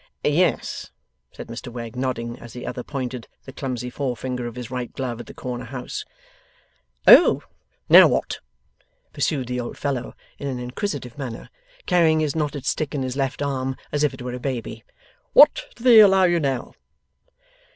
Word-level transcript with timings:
'Yes,' 0.23 0.89
said 1.31 1.45
Mr 1.47 1.67
Wegg, 1.67 1.95
nodding, 1.95 2.39
as 2.39 2.53
the 2.53 2.65
other 2.65 2.81
pointed 2.81 3.27
the 3.45 3.53
clumsy 3.53 3.91
forefinger 3.91 4.47
of 4.47 4.55
his 4.55 4.71
right 4.71 4.91
glove 4.91 5.19
at 5.19 5.27
the 5.27 5.33
corner 5.35 5.65
house. 5.65 6.05
'Oh! 7.05 7.43
Now, 7.87 8.07
what,' 8.07 8.39
pursued 9.13 9.45
the 9.45 9.59
old 9.59 9.77
fellow, 9.77 10.15
in 10.39 10.47
an 10.47 10.57
inquisitive 10.57 11.19
manner, 11.19 11.51
carrying 11.85 12.19
his 12.19 12.35
knotted 12.35 12.65
stick 12.65 12.95
in 12.95 13.03
his 13.03 13.15
left 13.15 13.43
arm 13.43 13.75
as 13.91 14.03
if 14.03 14.11
it 14.11 14.23
were 14.23 14.33
a 14.33 14.39
baby, 14.39 14.83
'what 15.33 15.67
do 15.75 15.83
they 15.83 15.99
allow 15.99 16.23
you 16.23 16.39
now? 16.39 16.73